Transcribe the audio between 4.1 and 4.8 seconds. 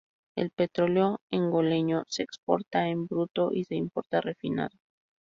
refinado.